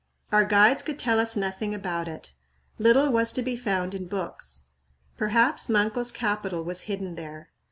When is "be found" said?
3.43-3.93